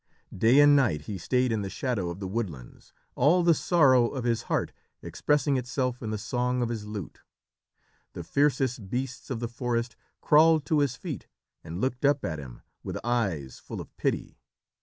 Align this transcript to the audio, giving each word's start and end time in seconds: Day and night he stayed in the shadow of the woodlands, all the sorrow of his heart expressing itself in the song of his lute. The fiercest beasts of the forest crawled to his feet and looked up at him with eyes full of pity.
Day 0.35 0.59
and 0.59 0.75
night 0.75 1.01
he 1.01 1.19
stayed 1.19 1.51
in 1.51 1.61
the 1.61 1.69
shadow 1.69 2.09
of 2.09 2.19
the 2.19 2.27
woodlands, 2.27 2.91
all 3.13 3.43
the 3.43 3.53
sorrow 3.53 4.07
of 4.09 4.23
his 4.23 4.41
heart 4.49 4.71
expressing 5.03 5.57
itself 5.57 6.01
in 6.01 6.09
the 6.09 6.17
song 6.17 6.63
of 6.63 6.69
his 6.69 6.87
lute. 6.87 7.21
The 8.13 8.23
fiercest 8.23 8.89
beasts 8.89 9.29
of 9.29 9.39
the 9.39 9.47
forest 9.47 9.95
crawled 10.19 10.65
to 10.65 10.79
his 10.79 10.95
feet 10.95 11.27
and 11.63 11.79
looked 11.79 12.03
up 12.03 12.25
at 12.25 12.39
him 12.39 12.63
with 12.81 12.97
eyes 13.03 13.59
full 13.59 13.79
of 13.79 13.95
pity. 13.95 14.39